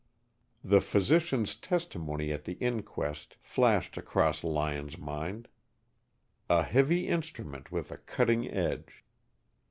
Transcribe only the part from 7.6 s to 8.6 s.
with a cutting